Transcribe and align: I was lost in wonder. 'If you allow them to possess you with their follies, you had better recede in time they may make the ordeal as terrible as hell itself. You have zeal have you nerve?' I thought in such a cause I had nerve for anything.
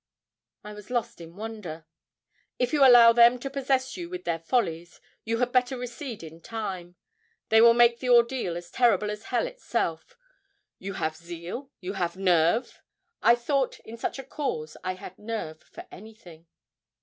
I 0.63 0.73
was 0.73 0.89
lost 0.89 1.21
in 1.21 1.35
wonder. 1.35 1.85
'If 2.57 2.73
you 2.73 2.83
allow 2.83 3.13
them 3.13 3.37
to 3.37 3.51
possess 3.51 3.95
you 3.95 4.09
with 4.09 4.23
their 4.23 4.39
follies, 4.39 4.99
you 5.25 5.37
had 5.37 5.51
better 5.51 5.77
recede 5.77 6.23
in 6.23 6.41
time 6.41 6.95
they 7.49 7.61
may 7.61 7.71
make 7.73 7.99
the 7.99 8.09
ordeal 8.09 8.57
as 8.57 8.71
terrible 8.71 9.11
as 9.11 9.25
hell 9.25 9.45
itself. 9.45 10.17
You 10.79 10.93
have 10.93 11.15
zeal 11.15 11.69
have 11.93 12.15
you 12.15 12.21
nerve?' 12.23 12.81
I 13.21 13.35
thought 13.35 13.79
in 13.81 13.95
such 13.95 14.17
a 14.17 14.23
cause 14.23 14.75
I 14.83 14.93
had 14.95 15.19
nerve 15.19 15.61
for 15.61 15.85
anything. 15.91 16.47